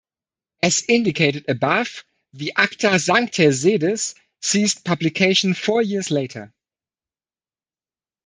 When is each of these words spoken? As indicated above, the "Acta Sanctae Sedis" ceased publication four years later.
As 0.63 0.83
indicated 0.87 1.45
above, 1.47 2.03
the 2.33 2.51
"Acta 2.57 2.97
Sanctae 2.97 3.51
Sedis" 3.53 4.15
ceased 4.41 4.83
publication 4.83 5.53
four 5.53 5.83
years 5.83 6.09
later. 6.09 6.51